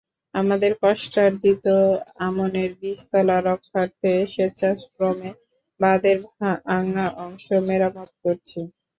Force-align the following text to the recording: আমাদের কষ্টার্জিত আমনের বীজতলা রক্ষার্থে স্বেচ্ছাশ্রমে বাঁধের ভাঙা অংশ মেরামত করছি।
আমাদের 0.33 0.71
কষ্টার্জিত 0.81 1.65
আমনের 2.19 2.71
বীজতলা 2.79 3.37
রক্ষার্থে 3.41 4.11
স্বেচ্ছাশ্রমে 4.27 5.29
বাঁধের 5.79 6.17
ভাঙা 6.61 7.05
অংশ 7.25 7.45
মেরামত 7.67 8.09
করছি। 8.23 8.59